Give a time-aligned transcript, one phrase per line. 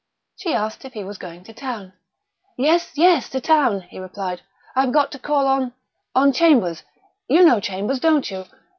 [0.35, 1.93] She asked if he was going to town.
[2.57, 4.41] "Yes, yes to town," he replied.
[4.75, 5.73] "I've got to call on
[6.15, 6.81] on Chambers.
[7.27, 8.45] You know Chambers, don't you?